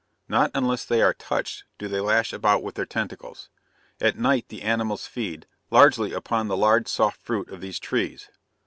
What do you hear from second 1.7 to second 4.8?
do they lash about with their tentacles. At night the